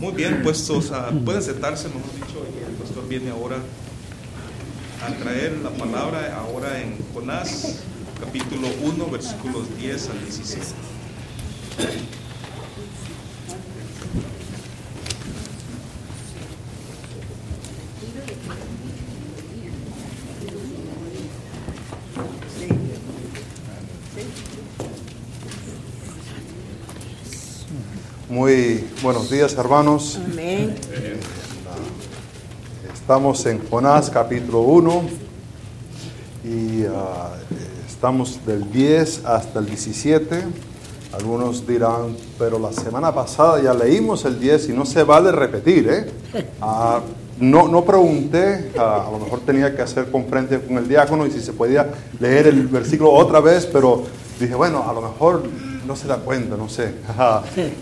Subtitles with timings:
[0.00, 3.56] Muy bien, puestos, a, pueden sentarse, mejor dicho, el pastor viene ahora
[5.06, 7.80] a traer la palabra ahora en Jonás,
[8.18, 10.74] capítulo 1, versículos 10 al 16.
[28.30, 30.18] Muy buenos días, hermanos.
[30.32, 30.74] Amén.
[32.92, 35.02] Estamos en Jonás capítulo 1
[36.44, 37.32] y ah,
[37.88, 40.42] estamos del 10 hasta el 17.
[41.12, 45.88] Algunos dirán, pero la semana pasada ya leímos el 10 y no se vale repetir,
[45.88, 46.06] ¿eh?
[46.60, 47.00] Ah,
[47.38, 51.30] no, no pregunté, ah, a lo mejor tenía que hacer conferencia con el diácono y
[51.30, 54.04] si se podía leer el versículo otra vez, pero
[54.38, 55.42] dije, bueno, a lo mejor
[55.90, 56.94] no se da cuenta, no sé.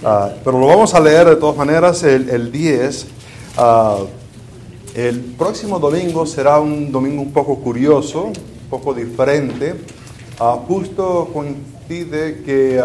[0.03, 3.07] Ah, pero lo vamos a leer de todas maneras el, el 10.
[3.59, 3.98] Ah,
[4.95, 9.75] el próximo domingo será un domingo un poco curioso, un poco diferente.
[10.41, 12.83] Ah, justo coincide que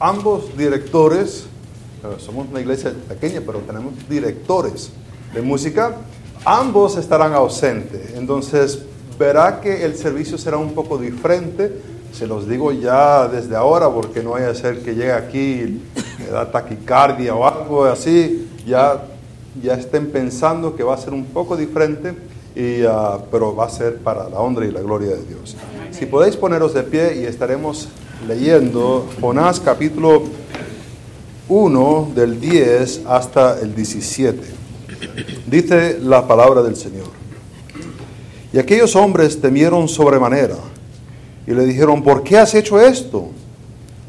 [0.00, 1.44] ambos directores,
[2.18, 4.92] somos una iglesia pequeña, pero tenemos directores
[5.34, 5.96] de música,
[6.46, 8.14] ambos estarán ausentes.
[8.14, 8.78] Entonces
[9.18, 14.22] verá que el servicio será un poco diferente se los digo ya desde ahora porque
[14.22, 15.80] no vaya a ser que llegue aquí
[16.18, 19.04] me da taquicardia o algo así, ya,
[19.62, 22.14] ya estén pensando que va a ser un poco diferente,
[22.54, 25.56] y, ah, pero va a ser para la honra y la gloria de Dios.
[25.90, 27.88] Si podéis poneros de pie y estaremos
[28.28, 30.22] leyendo Jonás capítulo
[31.48, 34.40] 1 del 10 hasta el 17.
[35.46, 37.08] Dice la palabra del Señor.
[38.52, 40.56] Y aquellos hombres temieron sobremanera
[41.46, 43.28] y le dijeron, ¿por qué has hecho esto?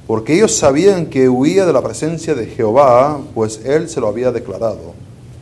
[0.07, 4.31] Porque ellos sabían que huía de la presencia de Jehová, pues él se lo había
[4.31, 4.93] declarado.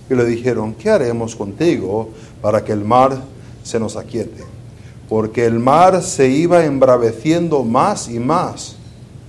[0.09, 2.09] Y le dijeron, ¿qué haremos contigo
[2.41, 3.17] para que el mar
[3.63, 4.43] se nos aquiete?
[5.09, 8.75] Porque el mar se iba embraveciendo más y más.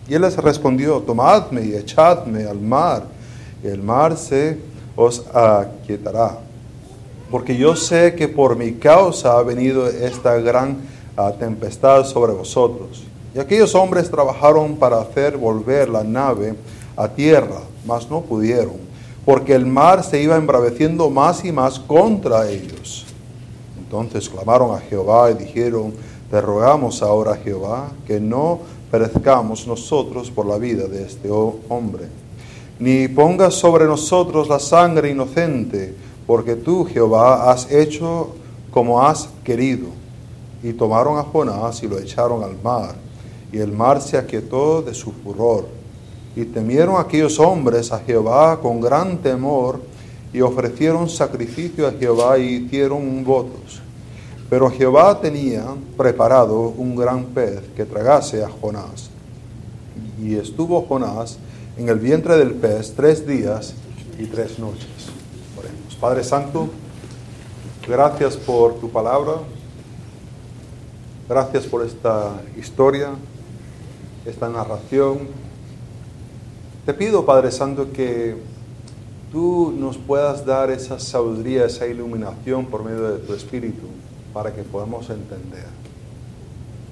[0.08, 3.04] Y él les respondió, tomadme y echadme al mar,
[3.62, 4.58] y el mar se
[4.94, 6.38] os aquietará.
[7.30, 10.76] Porque yo sé que por mi causa ha venido esta gran
[11.16, 13.04] a tempestad sobre vosotros.
[13.34, 16.54] Y aquellos hombres trabajaron para hacer volver la nave
[16.96, 18.76] a tierra, mas no pudieron,
[19.24, 23.06] porque el mar se iba embraveciendo más y más contra ellos.
[23.78, 25.94] Entonces clamaron a Jehová y dijeron,
[26.30, 28.60] te rogamos ahora, Jehová, que no
[28.90, 32.06] perezcamos nosotros por la vida de este hombre,
[32.78, 35.94] ni pongas sobre nosotros la sangre inocente,
[36.26, 38.30] porque tú, Jehová, has hecho
[38.70, 40.03] como has querido
[40.64, 42.94] y tomaron a Jonás y lo echaron al mar,
[43.52, 45.66] y el mar se aquietó de su furor.
[46.34, 49.80] Y temieron aquellos hombres a Jehová con gran temor,
[50.32, 53.82] y ofrecieron sacrificio a Jehová y hicieron votos.
[54.48, 55.64] Pero Jehová tenía
[55.96, 59.10] preparado un gran pez que tragase a Jonás.
[60.20, 61.38] Y estuvo Jonás
[61.76, 63.74] en el vientre del pez tres días
[64.18, 64.88] y tres noches.
[66.00, 66.68] Padre Santo,
[67.86, 69.34] gracias por tu palabra.
[71.26, 73.12] Gracias por esta historia,
[74.26, 75.20] esta narración.
[76.84, 78.36] Te pido, Padre Santo, que
[79.32, 83.86] tú nos puedas dar esa sabiduría, esa iluminación por medio de tu Espíritu
[84.34, 85.64] para que podamos entender.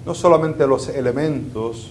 [0.06, 1.90] No solamente los elementos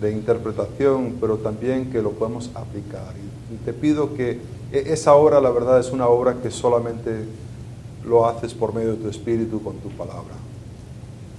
[0.00, 3.14] de interpretación, pero también que lo podemos aplicar.
[3.52, 4.40] Y, te pido que
[4.72, 7.24] e-, esa obra, la verdad, es una obra que solamente
[8.04, 10.49] lo haces por medio de tu Espíritu con tu palabra.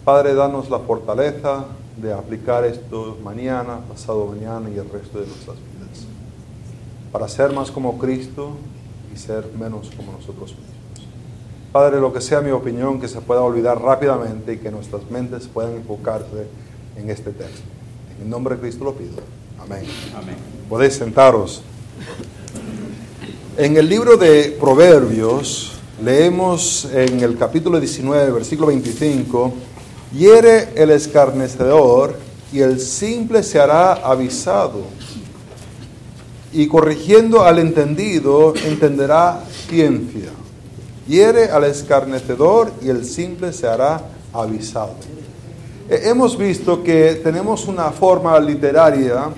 [0.04, 1.66] Padre, danos la fortaleza
[1.98, 6.06] de aplicar esto mañana, pasado mañana y el resto de nuestras vidas,
[7.12, 8.54] para ser más como Cristo
[9.14, 11.08] y ser menos como nosotros mismos.
[11.72, 15.48] Padre, lo que sea mi opinión, que se pueda olvidar rápidamente y que nuestras mentes
[15.48, 16.48] puedan enfocarse
[16.96, 17.62] en este texto.
[18.16, 19.18] En el nombre de Cristo lo pido.
[19.60, 19.84] Amén.
[20.16, 20.36] Amén.
[20.68, 21.62] Podéis sentaros.
[23.56, 25.74] En el libro de Proverbios
[26.04, 29.54] leemos en el capítulo 19, versículo 25,
[30.14, 32.16] Hiere el escarnecedor
[32.52, 34.82] y el simple se hará avisado.
[36.52, 40.30] Y corrigiendo al entendido, entenderá ciencia.
[41.08, 44.02] Hiere al escarnecedor y el simple se hará
[44.34, 44.96] avisado.
[45.90, 49.30] Hemos visto que tenemos una forma literaria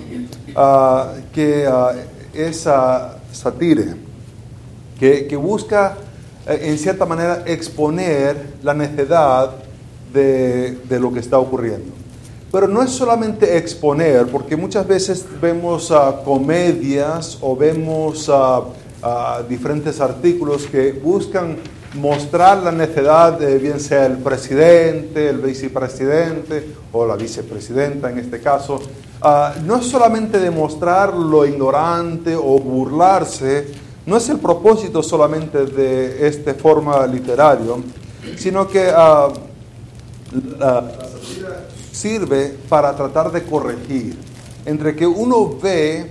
[0.56, 3.96] ah, que uh, es uh, satire,
[5.00, 5.98] que, que busca
[6.48, 9.62] eh, en cierta manera exponer la necedad
[10.13, 11.92] de, lo que está ocurriendo.
[12.51, 18.65] Pero no es solamente exponer, porque muchas veces vemos uh, comedias o vemos uh,
[19.01, 21.57] ah, diferentes artículos que buscan
[21.95, 28.39] mostrar la necedad de bien sea el presidente, el vicepresidente o la vicepresidenta en este
[28.39, 28.80] caso,
[29.66, 33.68] no es solamente demostrar lo ignorante o burlarse,
[34.06, 37.74] no es el propósito solamente de esta forma literaria,
[38.36, 38.92] sino que
[41.91, 44.18] sirve para tratar de corregir.
[44.65, 46.07] Entre que uno ve eh,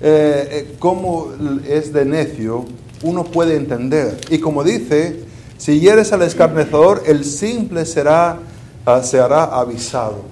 [0.00, 1.28] eh, cómo
[1.66, 2.64] es de necio,
[3.02, 4.18] uno puede entender.
[4.30, 5.24] Y como dice,
[5.58, 8.38] si hieres al escarnecedor, el simple será,
[8.86, 10.22] uh, se hará avisado.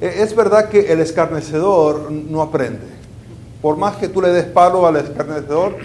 [0.00, 2.86] E, es verdad que el escarnecedor no aprende.
[3.60, 5.76] Por más que tú le des palo al escarnecedor,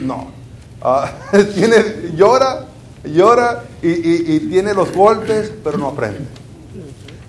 [0.00, 0.30] no.
[0.82, 2.66] Uh, tiene, llora,
[3.04, 6.24] llora y, y, tiene los golpes, pero no aprende.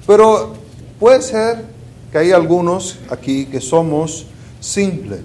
[0.05, 0.53] Pero
[0.99, 1.65] puede ser
[2.11, 4.27] que hay algunos aquí que somos
[4.59, 5.21] simples.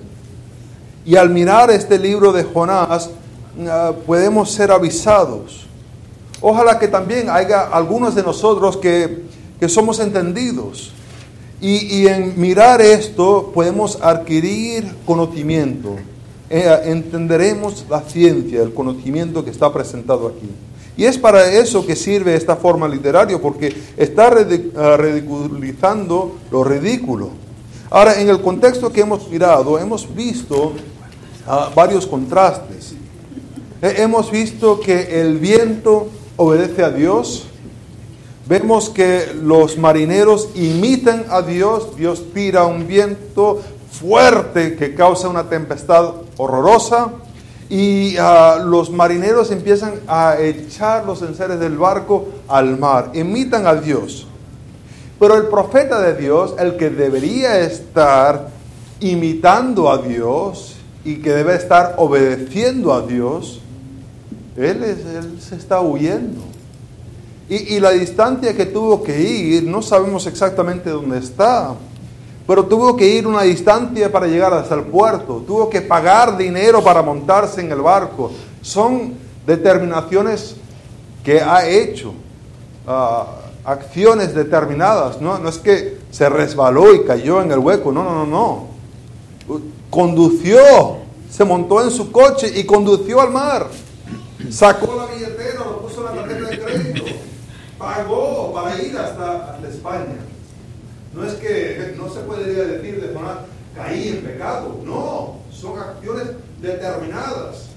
[1.05, 3.11] Y al mirar este libro de Jonás,
[3.59, 5.67] uh, podemos ser avisados.
[6.41, 9.25] Ojalá que también haya algunos de nosotros que,
[9.59, 10.93] que somos entendidos.
[11.61, 15.97] Y, en mirar esto podemos adquirir conocimiento.
[16.51, 20.49] Eh, entenderemos la ciencia, el conocimiento que está presentado aquí.
[20.97, 27.31] Y es para eso que sirve esta forma literaria, porque está ah, ridiculizando lo ridículo.
[27.91, 30.73] Ahora, en el contexto que hemos mirado, hemos visto
[31.47, 32.95] uh, varios contrastes.
[33.81, 37.45] hemos visto que el viento obedece a Dios.
[38.47, 41.97] Vemos que los marineros imitan a Dios.
[41.97, 43.61] Dios tira un viento
[43.99, 47.11] fuerte que causa una tempestad horrorosa
[47.69, 53.75] y uh, los marineros empiezan a echar los enseres del barco al mar, imitan a
[53.75, 54.27] Dios.
[55.19, 58.49] Pero el profeta de Dios, el que debería estar
[59.01, 63.61] imitando a Dios y que debe estar obedeciendo a Dios,
[64.57, 66.41] él, es, él se está huyendo.
[67.49, 71.75] Y, y la distancia que tuvo que ir, no sabemos exactamente dónde está
[72.49, 76.83] pero tuvo que ir una distancia para llegar hasta el puerto, tuvo que pagar dinero
[76.83, 78.31] para montarse en el barco.
[78.63, 79.13] Son
[79.47, 80.57] determinaciones
[81.23, 82.15] que ha hecho,
[82.87, 85.39] uh, acciones determinadas, ¿no?
[85.39, 89.61] no es que se resbaló y cayó en el hueco, no, no, no, no.
[89.91, 90.97] Condució,
[91.31, 93.67] se montó en su coche y condució al mar.
[94.51, 97.05] Sacó la billetera, lo puso en la tarjeta de crédito,
[97.77, 100.28] pagó para ir hasta, hasta España.
[101.19, 103.45] No es que no se podría decir de forma
[103.75, 104.81] caí en pecado.
[104.85, 106.29] No, son acciones
[106.63, 107.71] determinadas.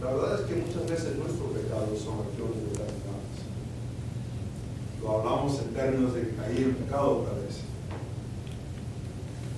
[0.00, 3.34] La verdad es que muchas veces nuestros pecados son acciones determinadas.
[5.02, 7.58] Lo hablamos en términos de caí en pecado otra vez.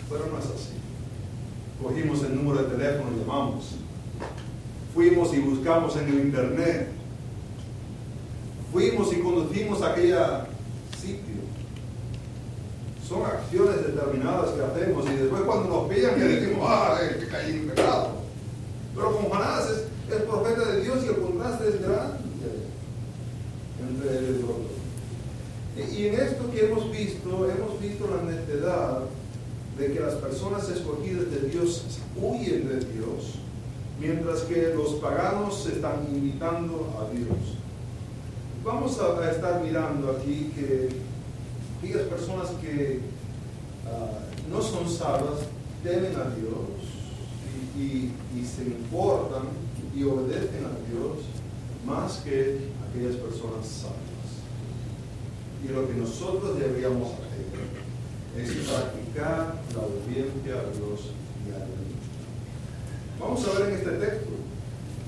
[0.09, 0.81] Pero no es así.
[1.83, 3.65] Cogimos el número de teléfono y llamamos.
[4.95, 6.89] Fuimos y buscamos en el internet.
[8.73, 10.47] Fuimos y conducimos aquella
[13.11, 17.27] son acciones determinadas que hacemos y después cuando nos pillan que decimos, ah, eh, que
[17.27, 18.11] caí en pecado.
[18.95, 22.19] Pero con Jonás es, es, profeta de Dios y el contraste es grande
[23.81, 24.71] entre él y.
[25.81, 29.01] Y, en esto que hemos visto, hemos visto la necedad
[29.77, 31.85] de que las personas escogidas de Dios
[32.17, 33.35] huyen de Dios,
[33.99, 37.57] mientras que los paganos se están imitando a Dios.
[38.63, 41.10] Vamos a estar mirando aquí que
[41.81, 43.01] aquellas personas que
[43.87, 45.41] uh, no son salvas
[45.83, 46.69] temen a Dios
[47.77, 48.11] y,
[48.45, 49.45] se importan
[49.97, 51.19] y obedecen a Dios
[51.87, 53.97] más que aquellas personas salvas.
[55.65, 57.31] Y lo que nosotros deberíamos hacer
[58.37, 61.13] es practicar la obediencia a Dios
[61.45, 61.91] diariamente.
[63.19, 64.31] Vamos a ver en este texto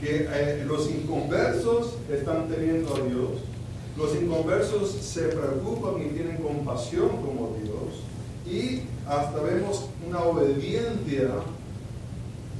[0.00, 3.51] que eh, los inconversos están teniendo a Dios
[3.96, 8.02] los inconversos se preocupan y tienen compasión como Dios
[8.46, 11.28] y hasta vemos una obediencia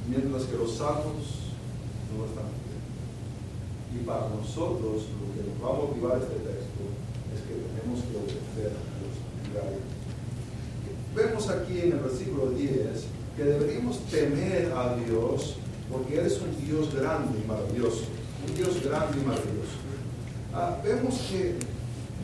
[0.09, 1.53] mientras que los salvos
[2.13, 4.01] no están bien.
[4.01, 6.83] Y para nosotros lo que nos va a motivar este texto
[7.35, 9.83] es que tenemos que obedecer a Dios
[11.15, 12.73] Vemos aquí en el versículo 10
[13.37, 15.57] que deberíamos temer a Dios
[15.91, 18.05] porque Él es un Dios grande y maravilloso.
[18.49, 19.82] Un Dios grande y maravilloso.
[20.55, 21.55] Ah, vemos que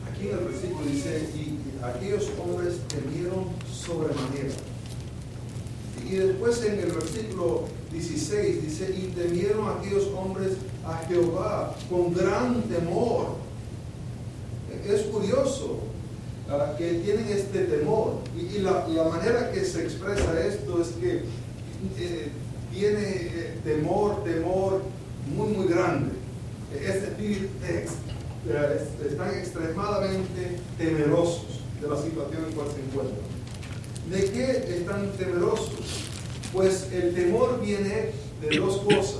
[0.06, 4.54] aquí en el versículo dice, y aquellos hombres temieron sobremanera.
[6.06, 10.52] Y después en el versículo 16 dice, y temieron aquellos hombres
[10.84, 13.36] a Jehová con gran temor.
[14.86, 15.78] Es curioso
[16.48, 18.18] uh, que tienen este temor.
[18.36, 21.22] Y, la, la, manera que se expresa esto es que
[21.98, 22.28] eh,
[22.72, 24.82] tiene eh, temor, temor
[25.34, 26.12] muy, muy grande.
[26.74, 27.48] Es decir,
[28.46, 33.28] están extremadamente temerosos de la situación en cual se encuentran.
[34.10, 35.70] ¿De qué están temerosos?
[36.52, 39.18] Pues el temor viene de dos cosas.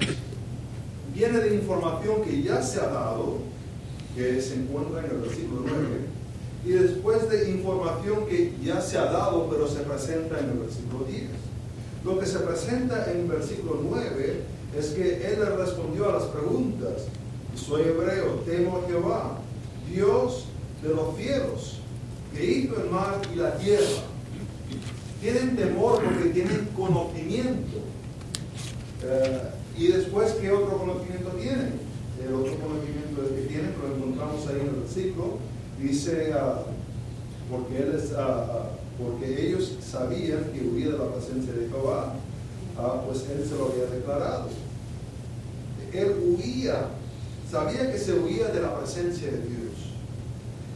[1.15, 3.39] Viene de información que ya se ha dado,
[4.15, 6.19] que se encuentra en el versículo 9,
[6.65, 11.05] y después de información que ya se ha dado, pero se presenta en el versículo
[11.05, 11.23] 10.
[12.05, 14.43] Lo que se presenta en el versículo 9
[14.79, 17.05] es que él le respondió a las preguntas.
[17.67, 19.39] Soy hebreo, temo a Jehová,
[19.91, 20.45] Dios
[20.83, 21.81] de los cielos,
[22.35, 24.05] que hizo el mar y la tierra.
[25.21, 27.79] Tienen temor porque tienen conocimiento.
[29.03, 29.41] Eh,
[29.77, 31.73] y después, ¿qué otro conocimiento tienen?
[32.25, 35.39] El otro conocimiento que tienen, lo encontramos ahí en el versículo,
[35.81, 41.69] dice, uh, porque, él es, uh, porque ellos sabían que huía de la presencia de
[41.69, 42.15] Jehová,
[43.07, 44.49] pues él se lo había declarado.
[45.93, 46.89] Él huía,
[47.51, 49.59] sabía que se huía de la presencia de Dios.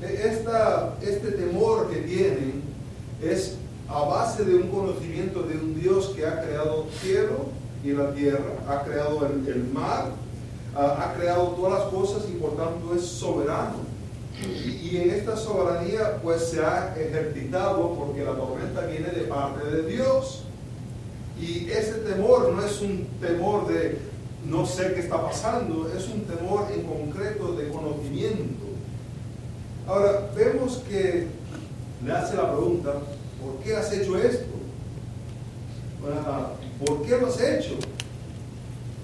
[0.03, 2.63] E, este temor que tienen
[3.23, 3.57] es
[3.89, 7.47] a base de un conocimiento de un Dios que ha creado cielo
[7.85, 10.11] y la tierra, ha creado el, el mar,
[10.75, 13.93] ha creado todas las cosas y por tanto es soberano.
[14.41, 19.83] Y, en esta soberanía pues se ha ejercitado porque la tormenta viene de parte de
[19.85, 20.45] Dios.
[21.41, 23.99] Y ese temor no es un temor de
[24.47, 28.67] no sé qué está pasando, es un temor en concreto de conocimiento.
[29.87, 31.29] Ahora, vemos que
[32.05, 32.95] le hace la pregunta,
[33.41, 34.47] ¿por qué has hecho esto?
[36.85, 37.77] ¿Por qué lo has hecho?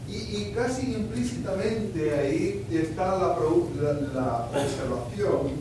[0.09, 3.37] Y, casi implícitamente ahí está la,
[4.15, 5.53] la, observación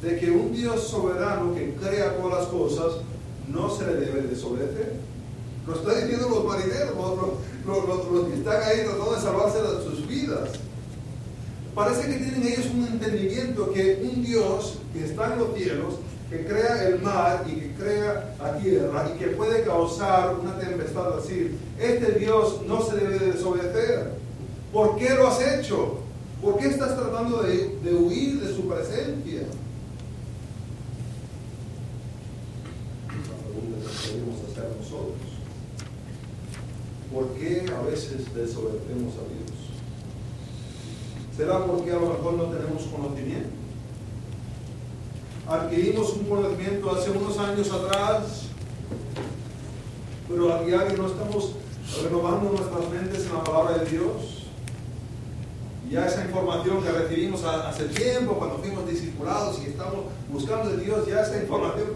[0.00, 2.94] de que un Dios soberano que crea todas las cosas
[3.46, 4.94] no se le debe desobedecer.
[5.66, 7.30] Lo están diciendo los marineros, los,
[7.66, 10.50] los, que están ahí tratando de salvarse de sus vidas.
[11.74, 15.94] Parece que tienen ellos un entendimiento que un Dios que está en los cielos
[16.30, 21.18] que crea el mar y que crea la tierra y que puede causar una tempestad
[21.18, 24.12] así, este Dios no se debe de desobedecer.
[24.72, 25.98] ¿Por qué lo has hecho?
[26.42, 29.42] ¿Por qué estás tratando de, huir de su presencia?
[34.50, 35.33] Hacer nosotros.
[37.14, 39.54] ¿Por qué a veces desobedecemos a Dios?
[41.36, 43.64] ¿Será porque a lo mejor no tenemos conocimiento?
[45.46, 48.44] adquirimos un conocimiento hace unos años atrás,
[50.28, 51.52] pero a diario no estamos
[52.02, 54.40] renovando nuestras mentes en la palabra de Dios.
[55.90, 61.06] Ya esa información que recibimos hace tiempo, cuando fuimos discipulados y estamos buscando de Dios,
[61.06, 61.88] ya esa información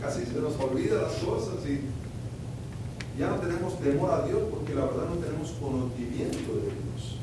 [0.00, 1.80] casi se nos olvida las cosas y
[3.18, 7.18] ya no tenemos temor a Dios porque la verdad no tenemos conocimiento de Dios.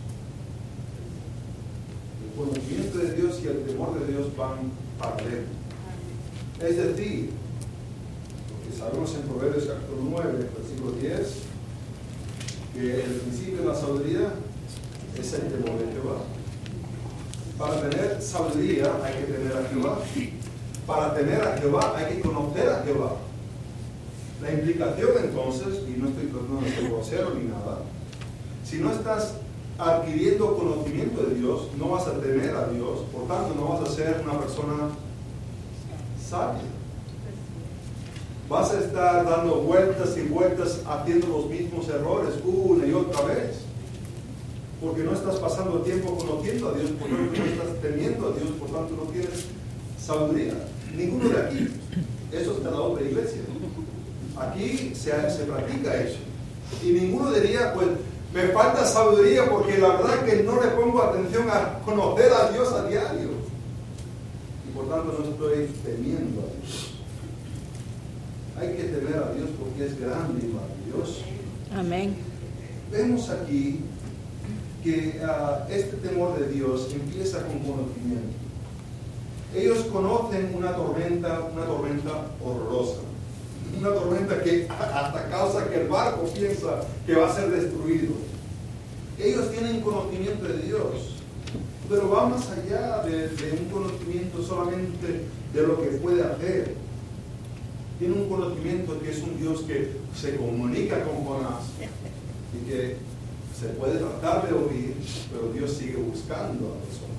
[2.23, 5.49] El conocimiento de Dios y el temor de Dios van paralelos.
[6.61, 7.31] Es decir,
[8.51, 11.49] lo que sabemos en Proverbios capítulo 9, versículo 10,
[12.73, 14.33] que el principio de la sabiduría
[15.17, 16.19] es el temor de Jehová.
[17.57, 19.99] Para tener sabiduría hay que tener a Jehová.
[20.85, 23.28] Para tener a Jehová hay que conocer a Jehová.
[24.41, 27.79] La implicación entonces, y no estoy tratando de ser grosero ni nada,
[28.63, 29.35] si no estás
[29.77, 33.93] adquiriendo conocimiento de Dios, no vas a temer a Dios, por tanto no vas a
[33.93, 34.89] ser una persona
[38.47, 43.61] Vas a estar dando vueltas y vueltas haciendo los mismos errores una y otra vez.
[44.81, 48.69] Porque no estás pasando tiempo conociendo a Dios, porque no estás teniendo a Dios, por
[48.69, 49.45] tanto no tienes
[49.99, 50.53] sabiduría.
[50.95, 51.67] Ninguno de aquí.
[52.31, 53.41] Eso está en la otra iglesia.
[54.37, 56.19] Aquí se, se practica eso.
[56.83, 57.87] Y ninguno diría, pues,
[58.33, 62.71] me falta sabiduría porque la verdad que no le pongo atención a conocer a Dios
[62.73, 63.39] a diario
[64.79, 66.91] por tanto no estoy temiendo a Dios.
[68.57, 71.21] Hay que temer a Dios porque es grande y maravilloso.
[71.75, 72.15] Amén.
[72.89, 73.81] Vemos aquí
[74.81, 78.37] que ah, este temor de Dios empieza con conocimiento.
[79.53, 82.99] Ellos conocen una tormenta, una tormenta horrorosa.
[83.77, 88.13] Una tormenta que hasta causa que el barco piensa que va a ser destruido.
[89.17, 91.19] Ellos tienen conocimiento de Dios
[91.89, 96.75] pero va más allá de, un conocimiento solamente de lo que puede hacer.
[97.97, 101.63] Tiene un conocimiento que es un Dios que se comunica con Jonás
[102.53, 102.97] y que
[103.59, 104.95] se puede tratar de oír,
[105.31, 107.09] pero Dios sigue buscando a nosotros.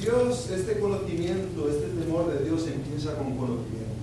[0.00, 3.97] Dios, este conocimiento, este temor de Dios empieza con conocimiento.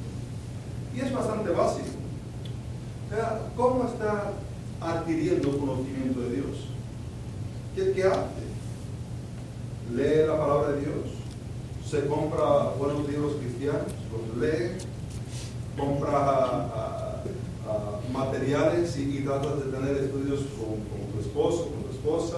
[0.95, 1.87] Y es bastante básico.
[3.55, 4.31] ¿Cómo está
[4.79, 6.67] adquiriendo conocimiento de Dios?
[7.75, 8.45] ¿Qué, qué hace?
[9.93, 11.05] Lee la palabra de Dios,
[11.87, 14.71] se compra buenos libros cristianos, los lee,
[15.77, 17.21] compra
[18.11, 22.37] materiales y, y tratas de tener estudios con, tu esposo, con tu esposa.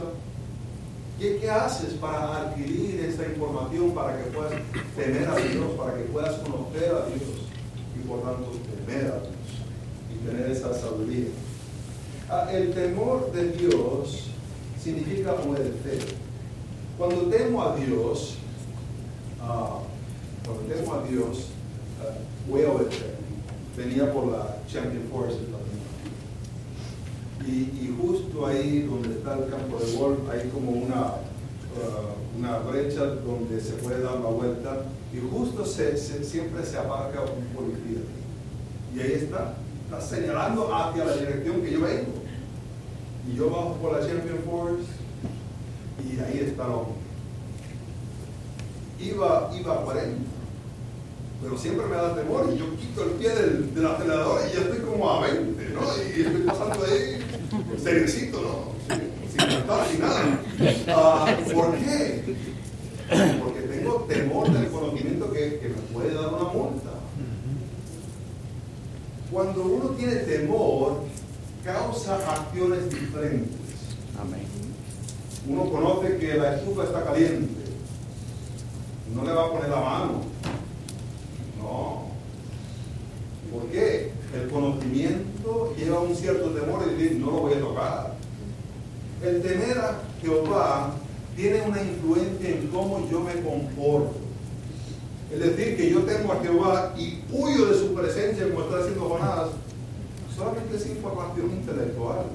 [1.19, 4.53] ¿Qué, ¿Qué, haces para adquirir esta información, para que puedas
[4.95, 7.46] temer a Dios, para que puedas conocer a Dios
[7.97, 8.51] y por tanto
[8.85, 9.33] temer a Dios
[10.13, 11.27] y tener esa sabiduría?
[12.51, 14.27] el temor de Dios
[14.81, 16.13] significa obedecer.
[16.97, 18.35] Cuando temo a Dios,
[19.39, 19.83] uh,
[20.45, 21.47] cuando temo a Dios,
[22.01, 23.15] uh, voy a obedecer.
[23.77, 25.39] Venía por la Champion Forest
[27.45, 31.13] y, y, justo ahí donde está el campo de golf hay como una,
[32.37, 34.81] una brecha donde se puede dar la vuelta
[35.13, 38.01] y justo se, se, siempre se aparca un policía.
[38.93, 42.13] Y ahí está, está señalando hacia la dirección que yo vengo.
[43.29, 44.85] Y yo bajo por la Champion Force
[46.03, 46.93] y ahí está el hombre.
[48.99, 50.17] Iba, iba a 40,
[51.41, 54.61] pero siempre me da temor y yo quito el pie del, del acelerador y ya
[54.61, 55.81] estoy como a 20, ¿no?
[55.81, 57.19] Y estoy pasando ahí
[57.81, 58.95] seriecito, ¿no?
[58.95, 61.37] Sin, sin cantar, sin nada.
[61.47, 62.23] Uh, ¿Por qué?
[63.97, 66.89] Tengo temor del conocimiento que, que me puede dar una multa.
[69.31, 71.03] Cuando uno tiene temor,
[71.63, 73.55] causa acciones diferentes.
[74.19, 74.45] Amén.
[75.47, 77.63] Uno conoce que la estufa está caliente.
[79.13, 80.21] No le va a poner la mano.
[81.59, 82.07] No.
[83.51, 84.11] ¿Por qué?
[84.33, 88.15] El conocimiento lleva un cierto temor y decir, no lo voy a tocar.
[89.23, 90.93] El temer a Jehová
[91.37, 94.17] tiene una influencia en cómo yo me comporto.
[95.31, 99.07] Es decir, que yo tengo a Jehová y huyo de su presencia como está haciendo
[99.07, 99.49] Jonás,
[100.35, 102.25] solamente es información intelectual.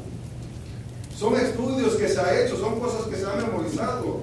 [1.16, 4.20] Son estudios que se han hecho, son cosas que se han memorizado.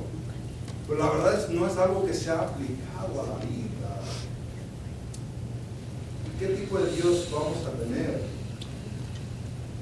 [0.87, 4.01] Pero la verdad es no es algo que se ha aplicado a la vida.
[6.39, 8.21] ¿Qué tipo de Dios vamos a tener?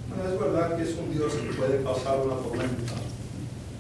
[0.10, 3.07] Bueno, es verdad que es un Dios que puede causar una tormenta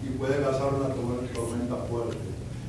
[0.07, 2.17] y puede causar una tormenta fuerte.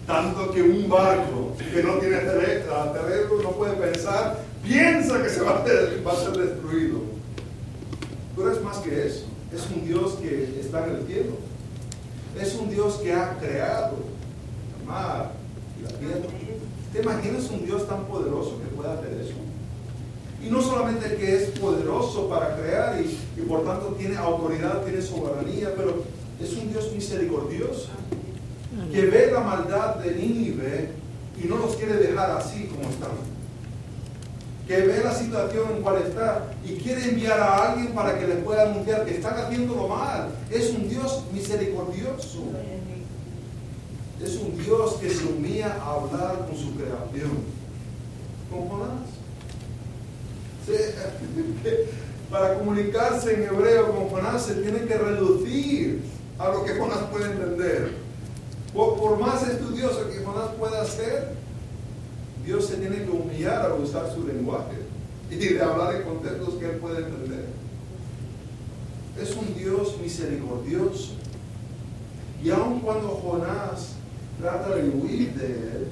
[0.07, 5.51] Tanto que un barco que no tiene cerebro no puede pensar, piensa que se va
[5.51, 5.65] a,
[6.07, 7.01] va a ser destruido.
[8.35, 9.27] Pero es más que eso.
[9.55, 11.33] Es un Dios que está en el cielo.
[12.41, 13.97] Es un Dios que ha creado
[14.79, 15.33] la mar
[15.79, 16.29] y la tierra.
[16.93, 19.35] ¿Te imaginas un Dios tan poderoso que pueda hacer eso?
[20.43, 25.03] Y no solamente que es poderoso para crear y, y por tanto tiene autoridad, tiene
[25.03, 26.05] soberanía, pero
[26.43, 27.89] es un Dios misericordioso
[28.93, 30.91] que ve la maldad de Nínive
[31.43, 33.11] y no los quiere dejar así como están
[34.69, 38.45] que ve la situación en cual está y quiere enviar a alguien para que les
[38.45, 40.29] pueda anunciar que están haciéndolo mal.
[40.51, 42.43] Es un Dios misericordioso.
[44.23, 47.31] Es un Dios que se humilla a hablar con su creación.
[48.51, 49.09] ¿Con Jonás?
[52.31, 56.03] para comunicarse en hebreo con Jonás se tiene que reducir
[56.39, 57.93] a lo que Jonás puede entender.
[58.73, 61.35] Por, por más estudioso que Jonás pueda ser,
[62.45, 64.77] Dios se tiene que humillar a usar su lenguaje
[65.31, 67.47] y de hablar en contextos que Él puede entender.
[69.21, 71.13] Es un Dios misericordioso.
[72.43, 73.95] Y aun cuando Jonás
[74.41, 75.89] trata de huir de Él,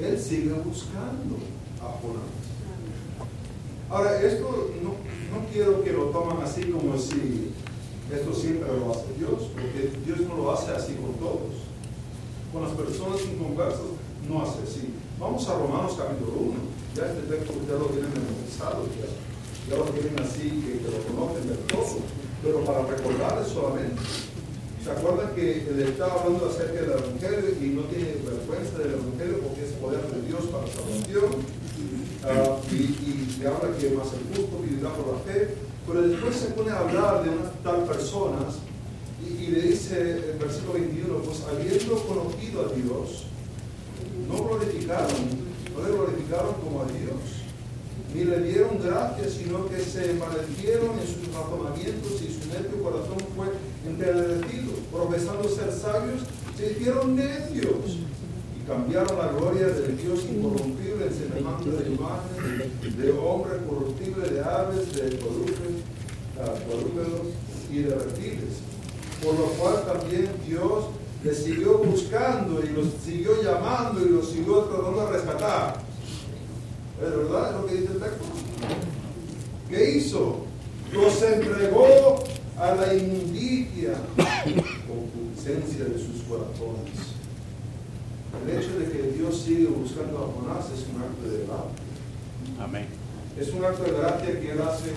[0.00, 1.36] Él sigue buscando
[1.80, 2.38] a Jonás.
[3.88, 7.52] Ahora, esto no, no quiero que lo tomen así como si
[8.10, 11.68] esto siempre lo hace Dios, porque Dios no lo hace así con todos.
[12.52, 13.92] Con las personas inconversas
[14.24, 14.94] no hace así.
[15.20, 16.54] Vamos a Romanos capítulo 1.
[16.96, 19.08] Ya este texto ya lo tienen memorizado, ya,
[19.68, 22.00] ya lo tienen así, que, lo conocen del todo.
[22.42, 24.00] Pero para recordarles solamente.
[24.82, 29.44] ¿Se acuerdan que le estaba hablando acerca del Evangelio y no tiene vergüenza del Evangelio
[29.44, 31.44] porque es poder de Dios para salvación?
[32.24, 35.67] Uh, y, y le habla que más el justo vivirá por la fe.
[35.88, 38.60] Pero después se pone a hablar de unas tal personas
[39.24, 43.24] y, le dice el versículo 21, pues habiendo conocido a Dios,
[44.28, 47.38] no glorificaron, no le glorificaron como a Dios,
[48.14, 53.18] ni le dieron gracias, sino que se envanecieron en sus razonamientos y su necio corazón
[53.34, 53.48] fue
[53.86, 54.72] enternecido.
[54.92, 56.22] Profesando ser sabios,
[56.56, 57.98] se hicieron necios
[58.56, 64.40] y cambiaron la gloria del Dios incorruptible en semejante de imágenes, de hombres corruptibles, de
[64.40, 65.16] aves, de
[66.44, 67.28] cuadrúpedos
[67.70, 68.60] y de reptiles.
[69.22, 70.84] Por lo cual también Dios
[71.24, 75.82] le siguió buscando y los siguió llamando y los siguió tratando de rescatar.
[77.02, 78.24] ¿Es verdad lo que dice el texto?
[79.68, 80.40] ¿Qué hizo?
[80.92, 82.24] Los entregó
[82.56, 83.94] a la inmundicia
[84.86, 87.18] concupiscencia de sus corazones.
[88.44, 92.62] El hecho de que Dios sigue buscando a Jonás es un acto de gracia.
[92.62, 92.86] Amén.
[93.38, 94.92] Es un acto de gracia que Él hace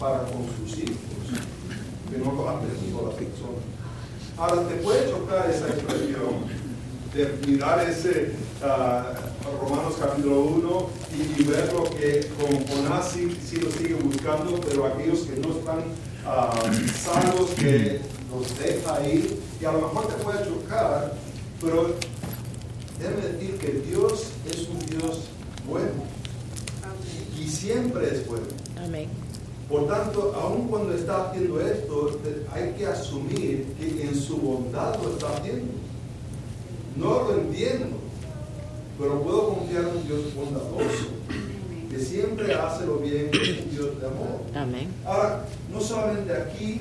[0.00, 0.96] para con sus hijos,
[2.10, 3.60] que no lo hace con la persona.
[4.38, 6.48] Ahora, te puede chocar esa expresión
[7.14, 8.32] de mirar ese
[8.62, 9.12] ah,
[9.60, 14.58] Romanos capítulo 1 y, y ver lo que con Jonás sí, sí lo sigue buscando,
[14.66, 15.80] pero aquellos que no están
[16.24, 16.50] ah,
[16.96, 18.00] salvos, que
[18.32, 21.12] los deja ir, y a lo mejor te puede chocar,
[21.60, 21.94] pero
[22.98, 25.24] déjame decir que Dios es un Dios
[25.68, 26.08] bueno
[27.38, 28.46] y siempre es bueno.
[28.84, 29.29] Amén.
[29.70, 32.18] Por tanto, aun cuando está haciendo esto,
[32.52, 35.72] hay que asumir que en su bondad lo está haciendo.
[36.96, 37.96] No lo entiendo,
[38.98, 41.06] pero puedo confiar en un Dios bondadoso,
[41.88, 44.40] que siempre hace lo bien, es un Dios de amor.
[44.56, 44.88] Amén.
[45.06, 46.80] Ahora, no solamente aquí,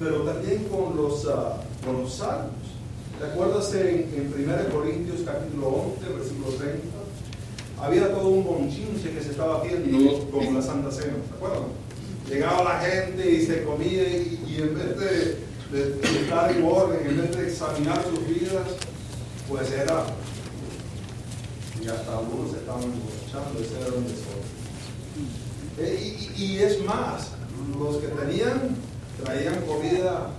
[0.00, 2.54] pero también con los, ah, con los salmos.
[3.20, 5.77] ¿Te acuerdas en, en 1 Corintios capítulo 11, versículo 30?
[7.80, 11.68] Había todo un bonchinche que se estaba haciendo con la Santa Cena, ¿se acuerdan?
[12.28, 16.64] Llegaba la gente y se comía y, y en vez de, de- de estar en
[16.64, 18.66] orden, en vez de examinar sus vidas,
[19.48, 20.04] pues era,
[21.80, 24.48] y hasta algunos estaban emborrachando, ese era un desorden.
[26.36, 27.28] Y, es más,
[27.78, 28.76] los que tenían,
[29.24, 30.30] traían comida,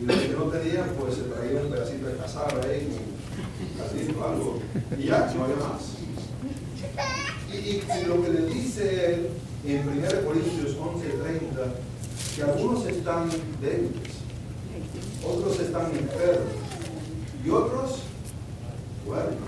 [0.00, 4.24] y los que no tenían, pues se traían un pedacito de cazada ahí, con casito,
[4.24, 4.58] algo,
[4.98, 5.99] y ya, no había más.
[7.52, 9.28] Y, lo que le dice él
[9.66, 11.74] en 1 Corintios 11:30,
[12.36, 13.28] que algunos están
[13.60, 14.14] débiles,
[15.24, 16.54] otros están enfermos,
[17.44, 18.02] y otros
[19.06, 19.38] huérfanos.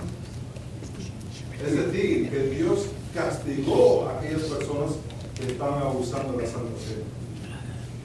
[1.65, 4.93] Es decir, que Dios castigó a aquellas personas
[5.35, 7.13] que estaban abusando de la Santa Cena.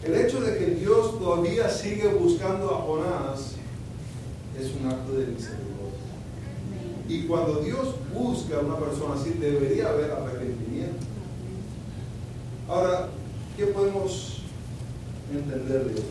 [0.03, 3.53] El hecho de que Dios todavía sigue buscando a Jonás
[4.59, 5.76] es un acto de misericordia.
[7.07, 10.97] Y cuando Dios busca a una persona así, debería haber arrepentimiento.
[12.67, 13.07] Ahora,
[13.55, 14.41] ¿qué podemos
[15.33, 16.07] entender de esto?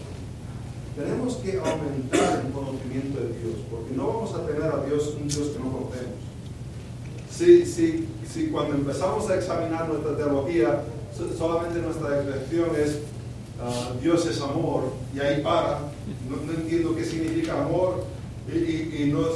[0.96, 5.28] Tenemos que aumentar el conocimiento de Dios, porque no vamos a tener a Dios un
[5.28, 6.16] Dios que no conocemos.
[7.30, 13.00] Si, si, si cuando empezamos a examinar nuestra teología, so- solamente nuestra expresión es
[13.60, 15.80] ah, Dios es amor, y ahí para,
[16.30, 18.04] no entiendo qué significa amor,
[18.48, 19.32] y, no,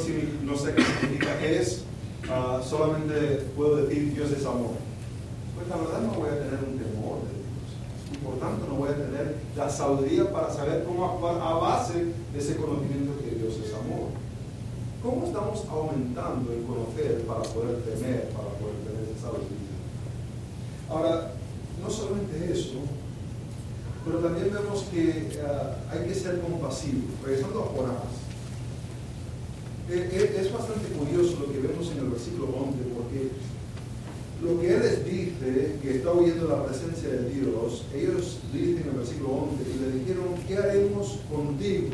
[0.56, 1.82] sé qué significa es,
[2.30, 4.76] ah, solamente puedo decir Dios es amor.
[5.56, 8.14] Pues la verdad no voy a tener un temor de Dios.
[8.14, 12.06] Y por tanto no voy a tener la sabiduría para saber cómo actuar a base
[12.32, 14.10] de ese conocimiento que Dios es amor.
[15.02, 19.74] ¿Cómo estamos aumentando el conocer para poder temer, para poder tener esa sabiduría?
[20.88, 21.32] Ahora,
[21.82, 22.78] no solamente eso,
[24.04, 27.10] pero también vemos que ah, hay que ser compasivos.
[27.24, 28.29] Regresando a Jonás,
[29.92, 33.30] es bastante curioso lo que vemos en el versículo 11, porque
[34.42, 38.88] lo que él les dice, que está oyendo la presencia de Dios, ellos dicen en
[38.88, 41.88] el versículo 11, y le dijeron, ¿qué haremos contigo?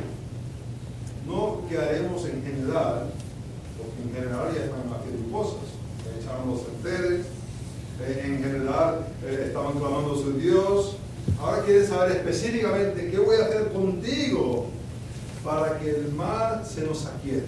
[1.27, 3.11] No qué haremos en general,
[3.77, 5.67] porque en general ya están haciendo cosas.
[6.21, 7.27] Echaron los enteres,
[8.01, 10.97] eh, en general eh, estaban clamando a su Dios.
[11.41, 14.67] Ahora quieren saber específicamente qué voy a hacer contigo
[15.43, 17.47] para que el mar se nos aquiete,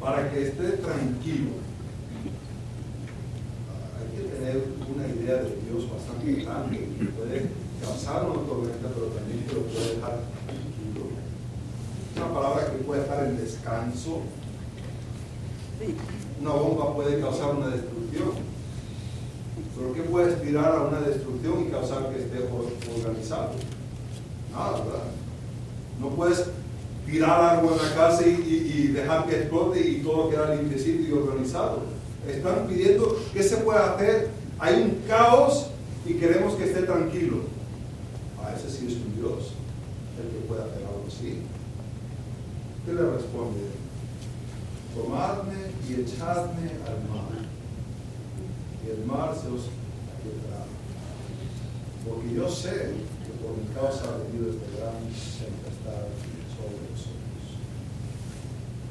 [0.00, 1.50] para que esté tranquilo.
[3.98, 7.50] Hay que tener una idea de Dios bastante grande que puede
[7.82, 11.10] causar una tormenta, pero también que lo puede dejar tranquilo.
[12.16, 14.20] Una palabra que puede estar en descanso.
[16.40, 18.30] Una bomba puede causar una destrucción.
[19.76, 23.50] Pero ¿qué puede aspirar a una destrucción y causar que esté or- organizado?
[24.52, 25.04] Nada, ¿verdad?
[26.00, 26.44] No puedes
[27.10, 31.82] tirar algo en la casa y, dejar que explote y todo queda limpiecito y organizado.
[32.28, 34.28] Están pidiendo qué se puede hacer.
[34.58, 35.68] Hay un caos
[36.04, 37.38] y queremos que esté tranquilo.
[38.44, 39.52] A ese sí es un Dios
[40.18, 41.42] el que puede hacer algo así.
[42.84, 43.60] ¿Qué le responde?
[44.94, 47.30] Tomadme y echadme al mar,
[48.84, 49.70] y el mar se os
[50.18, 50.64] aquietará.
[52.08, 52.94] Porque yo sé
[53.24, 56.10] que por mi causa ha venido este gran tempestad
[56.56, 57.44] sobre vosotros.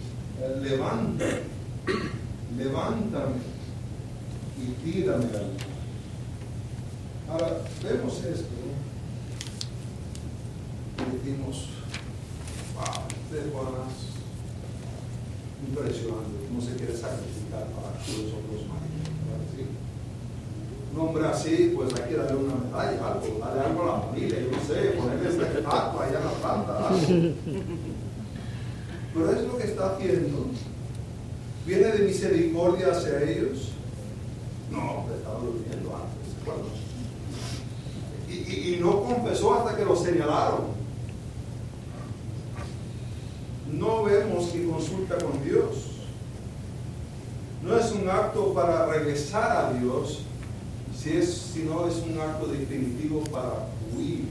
[0.09, 1.41] Eh, Levántame,
[2.57, 3.35] levántame
[4.57, 5.43] y tírame al mar.
[7.29, 7.49] Ahora,
[7.83, 8.47] vemos esto
[10.97, 11.69] y decimos,
[12.73, 13.93] wow, de Juanas,
[15.67, 18.95] impresionante, cómo se quiere sacrificar para que los otros maten.
[19.27, 19.43] ¿verdad?
[19.53, 19.63] Sí.
[20.93, 24.39] un hombre así, pues hay que darle una medalla, algo, darle algo a la familia,
[24.39, 26.73] yo no sé, ponerle esta estatua allá en la planta.
[29.13, 29.48] Pero es
[29.79, 30.47] está haciendo.
[31.65, 33.69] ¿Viene de misericordia hacia ellos?
[34.69, 36.19] No, estaba durmiendo antes.
[38.29, 40.79] Y, no confesó hasta que lo señalaron.
[43.71, 45.85] No vemos que consulta con Dios.
[47.63, 50.21] No es un acto para regresar a Dios,
[50.97, 54.25] si es, sino es un acto definitivo para huir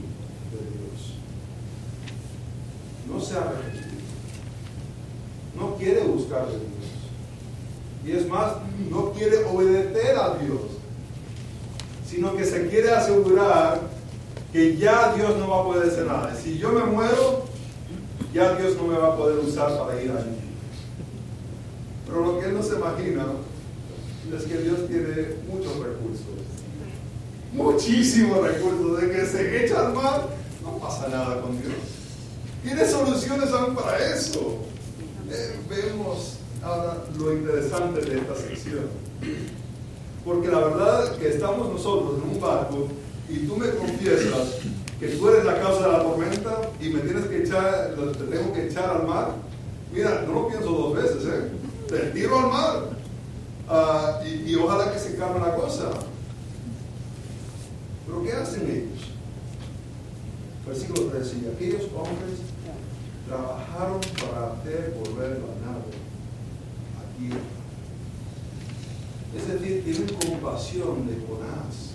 [0.51, 1.13] de Dios.
[3.07, 3.68] No se arrepentir.
[5.79, 6.69] Quiere buscar de Dios.
[8.05, 8.53] Y es más,
[8.89, 10.59] no quiere obedecer a Dios,
[12.05, 13.79] sino que se quiere asegurar
[14.51, 16.35] que ya Dios no va a poder hacer nada.
[16.35, 17.45] Si yo me muero,
[18.33, 20.37] ya Dios no me va a poder usar para ir allí.
[22.05, 23.25] Pero lo que él no se imagina
[24.35, 26.25] es que Dios tiene muchos recursos.
[27.53, 29.01] Muchísimos recursos.
[29.01, 30.27] De que se echa al mar,
[30.63, 31.73] no pasa nada con Dios.
[32.63, 34.68] Tiene soluciones aún para eso.
[36.63, 38.87] Ahora lo interesante de esta sección.
[40.25, 42.87] Porque la verdad que estamos nosotros en un barco
[43.29, 44.59] y tú me confiesas
[44.99, 48.53] que tú eres la causa de la tormenta y me tienes que echar, te tengo
[48.53, 49.35] que echar al mar.
[49.93, 51.51] Mira, no lo pienso dos veces, ¿eh?
[51.87, 52.89] Te tiro al mar.
[53.69, 55.89] Ah, y, y, ojalá que se calme la cosa.
[58.05, 59.09] Pero ¿qué hacen ellos?
[60.67, 61.37] Versículo 13.
[61.37, 62.39] Y aquellos hombres
[63.27, 66.08] trabajaron para hacer volver la nave
[69.35, 71.89] Es decir, tienen compasión de Jonás.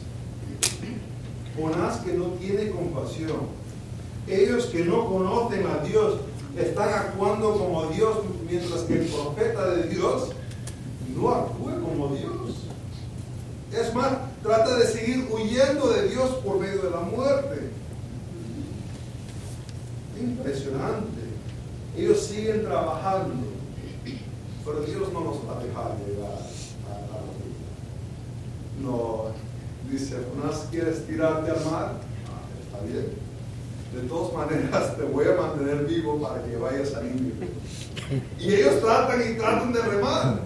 [1.57, 3.65] Jonás que no tiene compasión.
[4.27, 6.21] Ellos que no conocen a Dios
[6.57, 10.31] están actuando como Dios, mientras que el profeta de Dios
[11.17, 12.55] no actúe como Dios.
[13.73, 17.71] Es más, trata de seguir huyendo de Dios por medio de la muerte.
[20.21, 21.23] Impresionante.
[21.97, 23.35] Ellos siguen trabajando,
[24.65, 26.39] pero Dios no los va a dejar llegar
[26.89, 27.65] a la vida.
[28.83, 29.27] No,
[29.91, 31.93] dice, ¿unas quieres tirarte al mar?
[32.27, 33.25] Ah, está bien.
[33.95, 37.47] De todas maneras, te voy a mantener vivo para que vayas a limpio.
[38.39, 40.41] Y ellos tratan y tratan de remar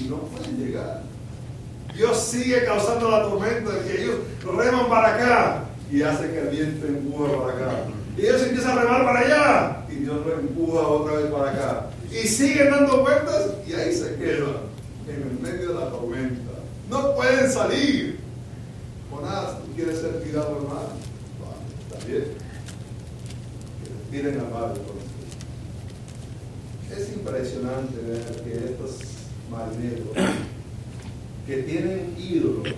[0.00, 1.02] y no pueden llegar.
[1.94, 6.86] Dios sigue causando la tormenta que ellos reman para acá y hace que el viento
[6.86, 7.84] empuja para acá.
[8.16, 11.86] Y ellos empiezan a remar para allá y Dios lo empuja otra vez para acá.
[12.14, 14.54] Y siguen dando vueltas y ahí se quedan
[15.08, 16.52] en el medio de la tormenta.
[16.88, 18.20] No pueden salir.
[19.10, 20.86] Jonás, ¿tú quieres ser tirado al mar?
[21.90, 22.24] está bien.
[23.82, 24.74] Que te tiren al mar.
[26.96, 29.00] Es impresionante ver que estos
[29.50, 30.06] marineros
[31.46, 32.74] que tienen ídolos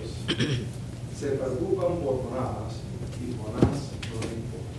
[1.17, 2.73] se preocupan por Jonás
[3.21, 4.77] y Jonás no le importa.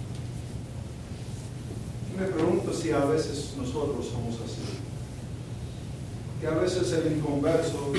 [2.08, 4.63] Y me pregunto si a veces nosotros somos así.
[6.41, 7.93] Que a veces el inconverso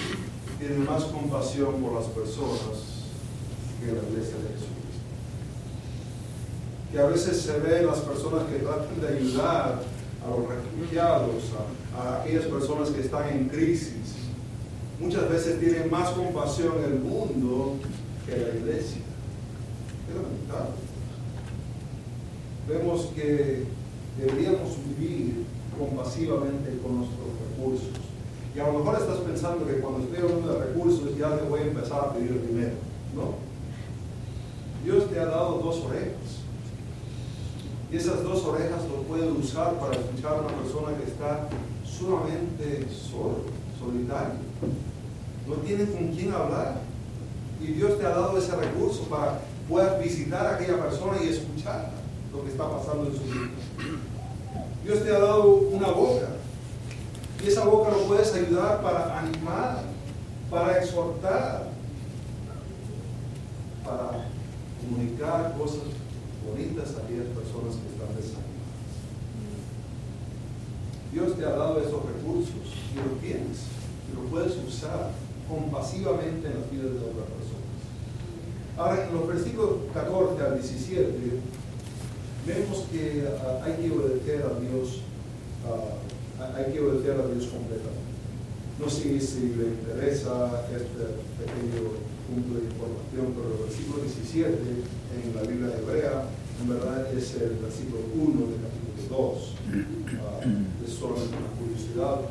[0.60, 3.08] tiene más compasión por las personas
[3.80, 5.00] que la iglesia de Jesucristo.
[6.92, 9.84] Que a veces se ve las personas que tratan de ayudar
[10.26, 11.44] a los refugiados,
[11.96, 14.16] a, a aquellas personas que están en crisis.
[15.00, 17.76] Muchas veces tienen más compasión el mundo
[18.26, 19.02] que la iglesia.
[20.10, 20.76] Es lamentable.
[22.68, 23.79] Vemos que
[24.18, 25.46] deberíamos vivir
[25.78, 27.90] compasivamente con nuestros recursos.
[28.56, 31.60] Y a lo mejor estás pensando que cuando estoy hablando de recursos ya te voy
[31.62, 32.76] a empezar a pedir dinero.
[33.16, 33.50] No.
[34.84, 36.40] Dios te ha dado dos orejas.
[37.92, 41.50] Y esas dos orejas lo puedes usar para escuchar a una persona que está
[41.84, 43.46] sumamente solo,
[43.80, 44.36] solitario.
[45.48, 46.82] No tiene con quién hablar.
[47.62, 51.92] Y Dios te ha dado ese recurso para poder visitar a aquella persona y escuchar
[52.32, 53.50] lo que está pasando en su vida.
[54.84, 56.28] Dios te ha dado una boca.
[57.44, 59.84] Y esa boca lo puedes ayudar para animar,
[60.50, 61.70] para exhortar,
[63.84, 64.28] para
[64.82, 65.84] comunicar cosas
[66.46, 68.50] bonitas a aquellas personas que están desanimadas.
[71.12, 73.58] Dios te ha dado esos recursos y lo tienes
[74.10, 75.12] y lo puedes usar
[75.48, 77.60] compasivamente en las vidas de otras personas.
[78.78, 81.42] Ahora, en los versículos 14 al 17,
[82.46, 85.02] vemos que uh, hay que obedecer a Dios,
[85.66, 88.10] uh, hay que obedecer a Dios completamente.
[88.80, 95.36] No sé si le interesa este pequeño punto de información, pero el versículo 17 en
[95.36, 96.24] la Biblia hebrea
[96.62, 99.56] en verdad es el versículo 1 del capítulo 2.
[99.70, 102.30] Uh, es solamente una curiosidad,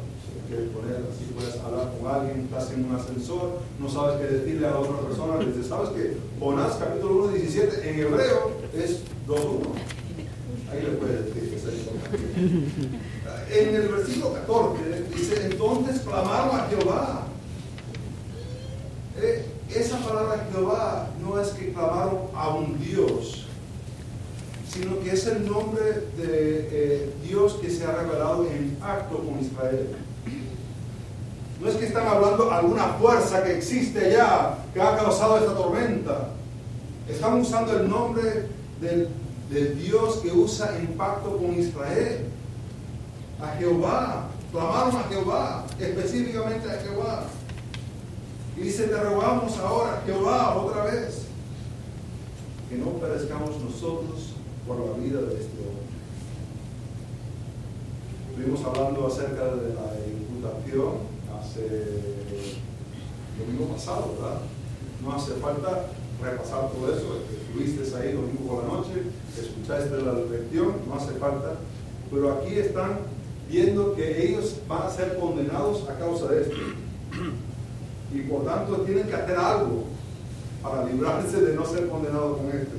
[0.49, 4.67] quieres poner, así puedes hablar con alguien, estás en un ascensor, no sabes qué decirle
[4.67, 9.03] a la otra persona, le dices, ¿sabes que Jonás capítulo 1, 17 en hebreo es
[9.29, 9.98] 2.1?
[10.71, 11.49] Ahí le puedes decir
[13.51, 17.23] En el versículo 14 dice, entonces clamaron a Jehová.
[19.17, 23.47] Eh, esa palabra Jehová no es que clamaron a un Dios,
[24.71, 25.85] sino que es el nombre
[26.17, 29.89] de eh, Dios que se ha revelado en pacto con Israel.
[31.61, 36.29] No es que están hablando alguna fuerza que existe allá, que ha causado esta tormenta.
[37.09, 38.47] Están usando el nombre
[38.81, 39.09] del,
[39.51, 42.27] del Dios que usa en pacto con Israel.
[43.41, 44.29] A Jehová.
[44.51, 47.27] Clamaron a Jehová, específicamente a Jehová.
[48.57, 51.27] Y dice, te rogamos ahora, Jehová, otra vez,
[52.69, 54.33] que no perezcamos nosotros
[54.67, 55.89] por la vida de este hombre.
[58.31, 61.09] Estuvimos hablando acerca de la imputación
[61.39, 62.59] hace el
[63.39, 64.41] domingo pasado, ¿verdad?
[65.03, 65.87] No hace falta
[66.23, 69.03] repasar todo eso, estuviste ahí domingo por la noche,
[69.41, 71.57] escuchaste la lección, no hace falta,
[72.11, 72.99] pero aquí están
[73.49, 76.57] viendo que ellos van a ser condenados a causa de esto.
[78.15, 79.85] Y por tanto tienen que hacer algo
[80.63, 82.79] para librarse de no ser condenados con esto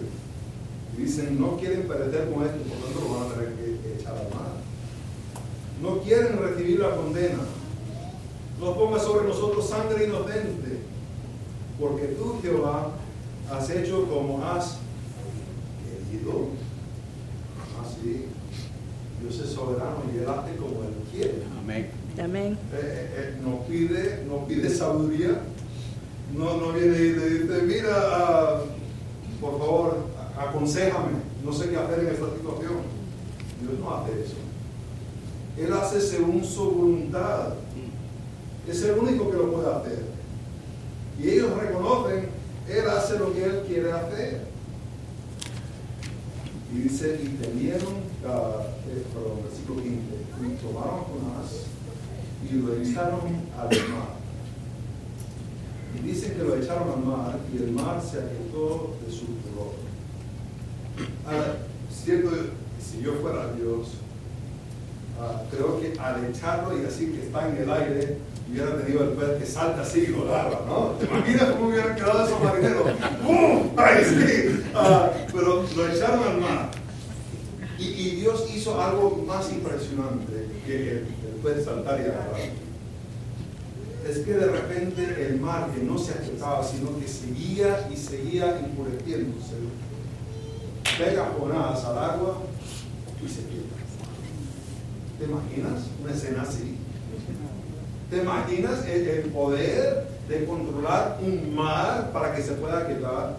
[0.99, 4.29] dicen, no quieren perecer con esto, por tanto lo van a tener que echar al
[4.29, 4.51] mar.
[5.81, 7.39] No quieren recibir la condena.
[8.59, 10.79] No pongas sobre nosotros sangre inocente,
[11.79, 12.91] porque tú, Jehová,
[13.49, 14.77] has hecho como has
[15.85, 16.49] querido.
[17.81, 18.25] Así.
[19.21, 21.43] Dios es soberano y Él hace como Él quiere.
[21.59, 21.89] Amén.
[22.21, 22.57] Amén.
[22.73, 25.41] Eh, eh, eh, no, pide, no pide sabiduría.
[26.35, 28.61] No, no viene y te dice, mira, ah,
[29.41, 29.97] por favor,
[30.37, 32.99] aconsejame, no sé qué hacer en esta situación.
[33.61, 34.35] Dios no hace eso.
[35.57, 37.53] Él hace según su voluntad.
[38.67, 40.03] Es el único que lo puede hacer.
[41.19, 42.29] Y ellos reconocen,
[42.69, 44.41] Él hace lo que Él quiere hacer.
[46.71, 49.97] Y dice, y temieron, eh, versículo 15,
[50.41, 51.69] y tomaron Jonás
[52.49, 53.21] y lo echaron
[53.57, 54.19] al mar.
[55.95, 59.73] Y dicen que lo echaron al mar y el mar se aquietó de su dolor.
[61.25, 61.57] Ahora,
[61.91, 62.29] cierto,
[62.81, 63.89] si yo fuera Dios,
[65.19, 68.17] ah, creo que al echarlo y así que está en el aire,
[68.49, 70.95] hubiera tenido el pez que salta así y lo ¿no?
[70.99, 72.87] ¿Te imaginas cómo hubieran quedado esos marineros?
[73.23, 73.69] ¡Bum!
[73.77, 74.63] ¡Ay, sí!
[74.73, 76.68] Ah, pero lo echaron al mar.
[78.09, 81.03] Y, Dios hizo algo más impresionante que
[81.43, 82.39] pez saltar y agarrar.
[84.09, 88.59] Es que de repente el mar que no se aquietaba, sino que seguía y seguía
[88.59, 89.55] enfureciéndose
[90.99, 92.37] pega Jonás al agua
[93.23, 93.75] y se quieta.
[95.17, 96.77] ¿Te imaginas una escena así?
[98.09, 103.37] ¿Te imaginas el, poder de controlar un mar para que se pueda quietar?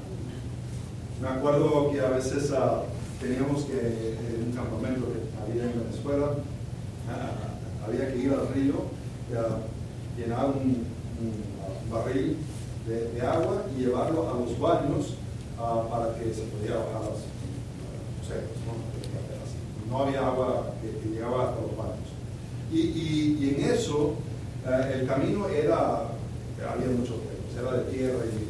[1.20, 2.89] Me acuerdo que a veces uh,
[3.20, 6.36] teníamos que, en un campamento que había en Venezuela,
[7.86, 8.84] había que ir al río,
[10.16, 10.86] llenar un,
[11.90, 12.36] barril
[12.86, 15.14] de, agua y llevarlo a los baños
[15.58, 17.30] para que se pudiera bajar las,
[19.90, 19.98] ¿no?
[19.98, 22.08] había agua que, llegaba hasta los baños.
[22.72, 24.14] Y, en eso,
[24.66, 26.12] eh, el camino era,
[26.70, 28.49] había muchos pelos, era de tierra y.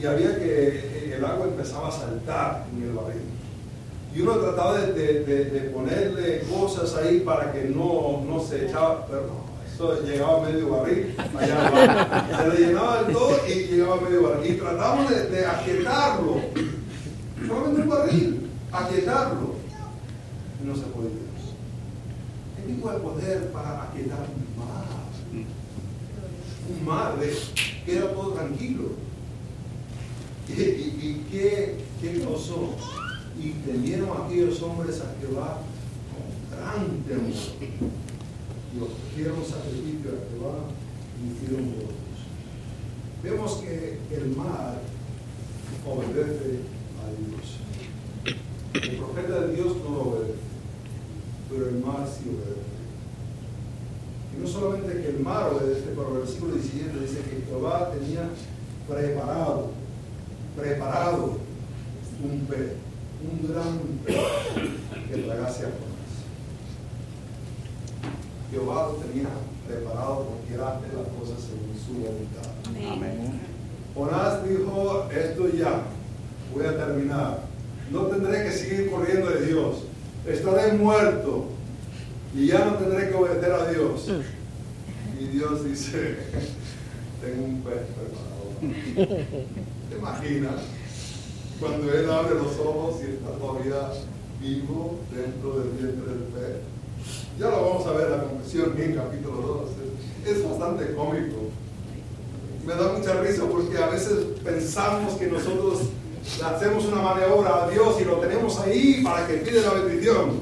[0.00, 3.22] Y había que, eh, el agua empezaba a saltar en el barril.
[4.14, 10.02] Y uno trataba de, ponerle cosas ahí para que no, no se echaba, pero eso
[10.04, 14.54] llegaba medio barril, se le llenaba el todo y llegaba medio barril.
[14.54, 16.40] Y tratamos de, de aquietarlo
[17.46, 19.54] solamente un barril, aquietarlo.
[20.62, 20.90] Y no se Dios.
[22.56, 25.46] ¿Qué tipo de poder para aquietar un mar?
[26.68, 27.32] Un mar de
[27.84, 29.03] queda todo tranquilo.
[30.48, 32.74] ¿Y, y, qué, qué causó?
[33.40, 35.62] Y temieron aquellos hombres a Jehová
[36.10, 37.32] con gran temor.
[38.74, 40.54] Y ofrecieron sacrificio a Jehová
[41.20, 41.94] y hicieron votos.
[43.22, 44.80] Vemos que el mar
[45.86, 46.60] obedece
[47.18, 47.58] Dios.
[48.74, 50.38] El profeta de Dios no lo obedece,
[51.48, 52.74] pero el mar sí obedece.
[54.34, 58.28] Y no solamente que el mar obedece, pero el versículo 17 dice que Jehová tenía
[58.88, 59.70] preparado,
[60.56, 61.38] preparado
[62.22, 62.72] un pez,
[63.22, 64.16] un gran pez
[65.08, 65.94] que tragase a Jonás.
[68.50, 69.28] Jehová lo tenía
[69.66, 72.48] preparado porque hace las cosas según su voluntad.
[72.92, 73.40] Amén.
[73.94, 75.82] Jonás dijo, esto ya,
[76.54, 77.40] voy a terminar.
[77.90, 79.84] no tendré que seguir corriendo de Dios.
[80.26, 81.46] Estaré muerto
[82.34, 84.08] y ya no tendré que obedecer a Dios.
[85.20, 86.16] Y Dios dice,
[87.20, 88.33] tengo un pez preparado.
[89.90, 90.60] ¿Te imaginas?
[91.60, 93.92] Cuando Él abre los ojos y está todavía
[94.40, 96.74] vivo dentro del vientre del pez.
[97.38, 99.68] Ya lo vamos a ver la confesión en capítulo
[100.24, 100.34] 2.
[100.36, 101.50] Es bastante cómico.
[102.66, 105.90] Me da mucha risa porque a veces pensamos que nosotros
[106.38, 110.40] le hacemos una maniobra a Dios y lo tenemos ahí para que pide la bendición.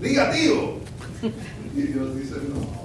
[0.00, 0.80] Diga tío.
[1.74, 2.79] Y Dios dice, no.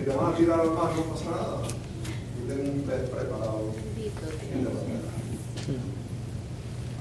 [0.00, 1.60] Que te van a tirar al mar, no pasa nada.
[1.68, 3.74] Yo tengo un pez preparado
[4.50, 4.70] en la.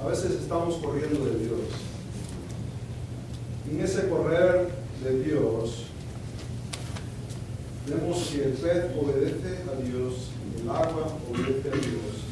[0.03, 1.61] A veces estamos corriendo de Dios.
[3.71, 4.67] En ese correr
[5.01, 5.85] de Dios,
[7.87, 12.27] vemos que el pez obedece a Dios, el agua obedece a Dios,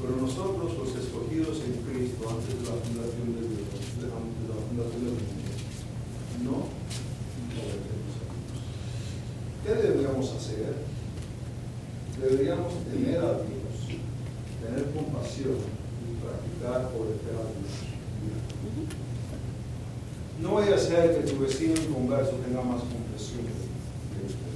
[0.00, 3.68] pero nosotros los escogidos en Cristo antes de la fundación de Dios,
[4.00, 5.40] de la, de la fundación del mundo,
[6.44, 7.11] no.
[9.72, 10.74] ¿Qué deberíamos hacer?
[12.20, 14.00] Deberíamos temer a Dios,
[14.60, 15.56] tener compasión
[16.04, 17.72] y practicar obedecer a Dios.
[20.42, 24.52] No vaya a ser que tu vecino inconverso tenga más compasión que usted.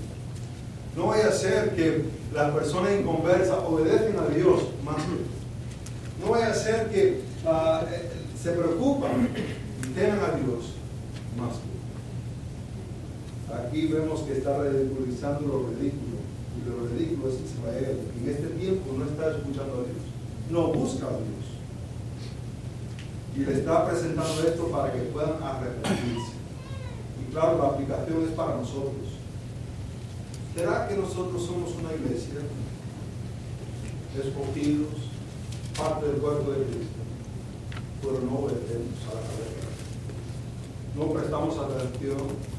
[0.95, 2.05] No vaya a ser que
[2.35, 6.25] las personas inconversas obedecen a Dios más que.
[6.25, 7.87] No vaya a ser que uh,
[8.39, 9.31] se preocupan
[9.83, 10.75] y temen a Dios
[11.39, 11.76] más que.
[13.77, 16.16] Aquí vemos que está ridiculizando lo ridículo.
[16.57, 17.99] Y lo ridículo es Israel.
[18.16, 20.03] En este tiempo no está escuchando a Dios.
[20.49, 21.47] No busca a Dios
[23.37, 26.33] y le está presentando esto para que puedan arrepentirse.
[27.20, 29.20] Y claro, la aplicación es para nosotros.
[30.55, 32.41] ¿Será que nosotros somos una iglesia?
[34.16, 34.97] Escogidos,
[35.77, 37.03] parte del cuerpo de Cristo,
[38.01, 39.68] pero no obedecemos a la cabeza.
[40.97, 42.56] No prestamos atención.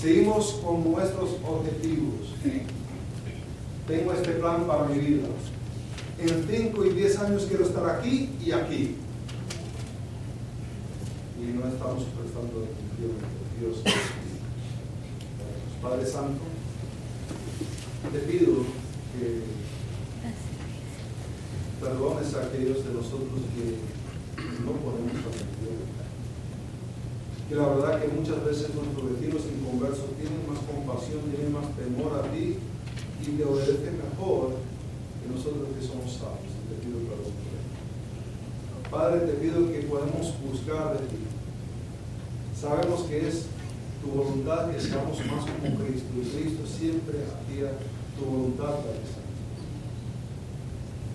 [0.00, 2.34] Seguimos con nuestros objetivos.
[3.86, 5.28] Tengo este plan para mi vida.
[6.20, 8.96] En 5 y 10 años quiero estar aquí y aquí
[11.40, 13.78] y no estamos prestando atención a Dios.
[15.80, 16.40] Padre Santo,
[18.12, 18.54] te pido
[19.14, 19.42] que
[21.80, 26.07] perdones a aquellos de nosotros que no podemos atender.
[27.48, 32.20] Que la verdad que muchas veces nuestros vecinos inconversos tienen más compasión, tienen más temor
[32.20, 32.60] a ti
[33.24, 34.52] y te obedecen mejor
[35.20, 36.52] que nosotros que somos sabios.
[36.68, 37.32] Te pido perdón.
[38.90, 41.24] Padre, te pido que podamos buscar de ti.
[42.52, 43.46] Sabemos que es
[44.02, 46.08] tu voluntad que seamos más como Cristo.
[46.16, 47.72] Y Cristo siempre hacía
[48.18, 49.24] tu voluntad, Santo.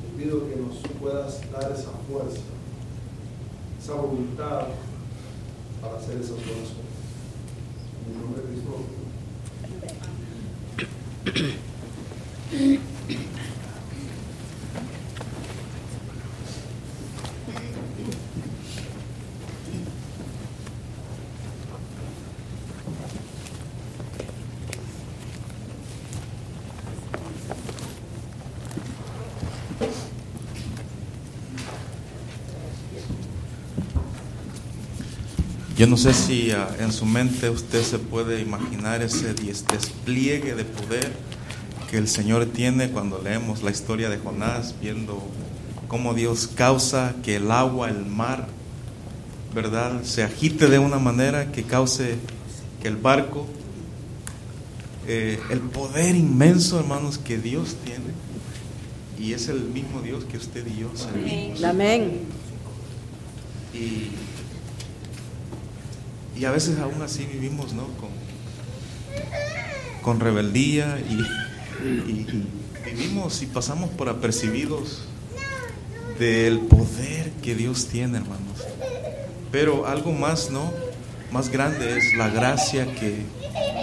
[0.02, 2.42] Te pido que nos puedas dar esa fuerza,
[3.82, 4.68] esa voluntad
[5.84, 6.72] para hacer esas cosas.
[8.08, 8.72] En el nombre de Cristo.
[35.84, 40.64] Yo no sé si uh, en su mente usted se puede imaginar ese despliegue de
[40.64, 41.12] poder
[41.92, 45.22] que el Señor tiene cuando leemos la historia de Jonás, viendo
[45.90, 48.48] cómo Dios causa que el agua, el mar,
[49.54, 52.16] ¿verdad?, se agite de una manera que cause
[52.82, 53.46] que el barco,
[55.06, 58.14] eh, el poder inmenso, hermanos, que Dios tiene,
[59.20, 61.62] y es el mismo Dios que usted y yo servimos.
[61.62, 62.22] Amén.
[63.74, 64.12] Y
[66.36, 67.84] y a veces aún así vivimos, ¿no?
[67.84, 68.10] Con,
[70.02, 71.26] con rebeldía y,
[72.86, 75.04] vivimos y pasamos por apercibidos
[76.20, 78.60] del poder que Dios tiene, hermanos.
[79.52, 80.72] Pero algo más, ¿no?
[81.32, 83.24] Más grande es la gracia que,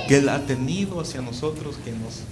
[0.08, 2.22] que Él ha tenido hacia nosotros, que nos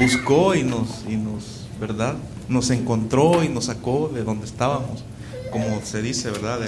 [0.00, 2.16] buscó y nos, y nos, ¿verdad?
[2.48, 5.04] Nos encontró y nos sacó de donde estábamos,
[5.50, 6.60] como se dice, ¿verdad?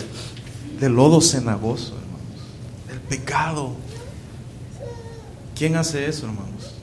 [0.80, 2.05] De lodo cenagoso
[3.08, 3.72] pecado.
[5.54, 6.74] ¿Quién hace eso, hermanos?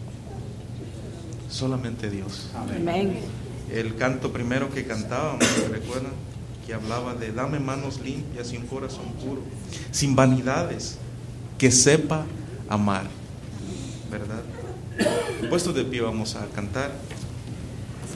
[1.49, 2.49] Solamente Dios.
[2.55, 3.19] Amén.
[3.71, 6.11] El canto primero que cantábamos, recuerdan?
[6.65, 9.41] Que hablaba de dame manos limpias y un corazón puro,
[9.91, 10.97] sin vanidades,
[11.57, 12.26] que sepa
[12.69, 13.05] amar.
[14.09, 14.41] ¿Verdad?
[15.49, 16.91] Puesto de pie vamos a cantar.